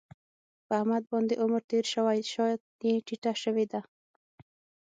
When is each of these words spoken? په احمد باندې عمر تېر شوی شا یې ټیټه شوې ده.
په 0.65 0.73
احمد 0.79 1.03
باندې 1.11 1.33
عمر 1.43 1.61
تېر 1.71 1.85
شوی 1.93 2.19
شا 2.33 2.45
یې 2.87 2.93
ټیټه 3.07 3.33
شوې 3.43 3.65
ده. 3.71 3.81